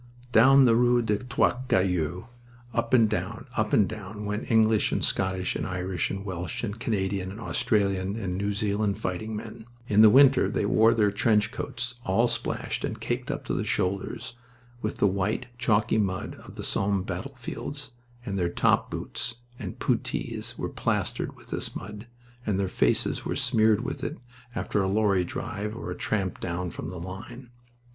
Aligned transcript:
Down 0.31 0.65
the 0.65 0.75
rue 0.75 1.03
des 1.03 1.19
Trois 1.23 1.59
Cailloux, 1.69 2.27
up 2.73 2.91
and 2.91 3.07
down, 3.07 3.45
up 3.55 3.71
and 3.71 3.87
down, 3.87 4.25
went 4.25 4.49
English, 4.49 4.91
and 4.91 5.05
Scottish, 5.05 5.55
and 5.55 5.67
Irish, 5.67 6.09
and 6.09 6.25
Welsh, 6.25 6.63
and 6.63 6.79
Canadian, 6.79 7.29
and 7.29 7.39
Australian, 7.39 8.15
and 8.15 8.35
New 8.35 8.51
Zealand 8.51 8.97
fighting 8.97 9.35
men. 9.35 9.67
In 9.87 10.01
the 10.01 10.09
winter 10.09 10.49
they 10.49 10.65
wore 10.65 10.95
their 10.95 11.11
trench 11.11 11.51
coats 11.51 11.99
all 12.03 12.27
splashed 12.27 12.83
and 12.83 12.99
caked 12.99 13.29
up 13.29 13.45
to 13.45 13.53
the 13.53 13.63
shoulders 13.63 14.33
with 14.81 14.97
the 14.97 15.05
white, 15.05 15.49
chalky 15.59 15.99
mud 15.99 16.33
of 16.37 16.55
the 16.55 16.63
Somme 16.63 17.03
battlefields, 17.03 17.91
and 18.25 18.39
their 18.39 18.49
top 18.49 18.89
boots 18.89 19.35
and 19.59 19.77
puttees 19.77 20.57
were 20.57 20.67
plastered 20.69 21.35
with 21.35 21.51
this 21.51 21.75
mud, 21.75 22.07
and 22.43 22.59
their 22.59 22.67
faces 22.67 23.23
were 23.23 23.35
smeared 23.35 23.81
with 23.81 24.03
it 24.03 24.17
after 24.55 24.81
a 24.81 24.87
lorry 24.89 25.23
drive 25.23 25.75
or 25.75 25.91
a 25.91 25.95
tramp 25.95 26.39
down 26.39 26.71
from 26.71 26.89
the 26.89 26.97
line. 26.99 27.51